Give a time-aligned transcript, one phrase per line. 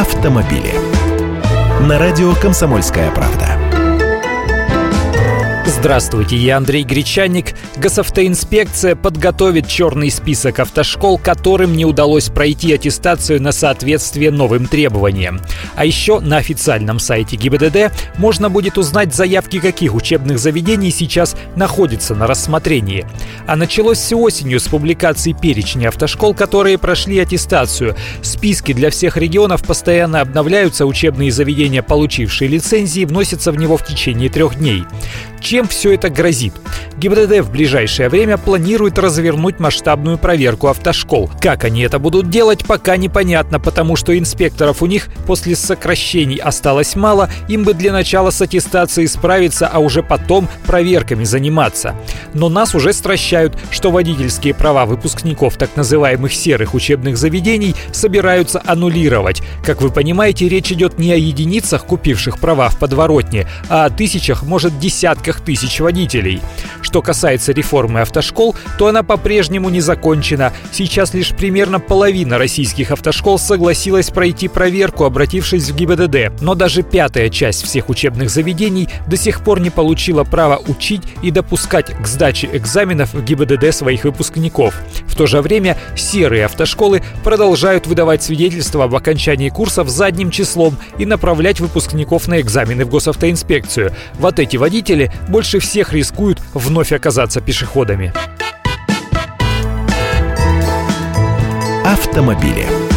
[0.00, 0.72] автомобили.
[1.86, 3.60] На радио «Комсомольская правда».
[5.80, 7.54] Здравствуйте, я Андрей Гречаник.
[7.76, 15.40] Госавтоинспекция подготовит черный список автошкол, которым не удалось пройти аттестацию на соответствие новым требованиям.
[15.76, 22.14] А еще на официальном сайте ГИБДД можно будет узнать заявки каких учебных заведений сейчас находятся
[22.14, 23.06] на рассмотрении.
[23.50, 27.96] А началось все осенью с публикации перечня автошкол, которые прошли аттестацию.
[28.22, 34.28] Списки для всех регионов постоянно обновляются, учебные заведения, получившие лицензии, вносятся в него в течение
[34.28, 34.84] трех дней.
[35.40, 36.52] Чем все это грозит?
[36.98, 41.30] ГИБДД в ближайшее время планирует развернуть масштабную проверку автошкол.
[41.40, 46.94] Как они это будут делать, пока непонятно, потому что инспекторов у них после сокращений осталось
[46.94, 51.96] мало, им бы для начала с аттестацией справиться, а уже потом проверками заниматься.
[52.34, 53.39] Но нас уже стращают,
[53.70, 59.42] что водительские права выпускников так называемых серых учебных заведений собираются аннулировать.
[59.64, 64.42] Как вы понимаете, речь идет не о единицах, купивших права в подворотне, а о тысячах,
[64.42, 66.40] может десятках тысяч водителей.
[66.82, 70.52] Что касается реформы автошкол, то она по-прежнему не закончена.
[70.72, 76.42] Сейчас лишь примерно половина российских автошкол согласилась пройти проверку, обратившись в ГИБДД.
[76.42, 81.30] Но даже пятая часть всех учебных заведений до сих пор не получила права учить и
[81.30, 84.74] допускать к сдаче экзаменов ГИБДД своих выпускников.
[85.06, 91.06] В то же время серые автошколы продолжают выдавать свидетельства об окончании курсов задним числом и
[91.06, 93.92] направлять выпускников на экзамены в госавтоинспекцию.
[94.14, 98.12] Вот эти водители больше всех рискуют вновь оказаться пешеходами.
[101.84, 102.89] Автомобили.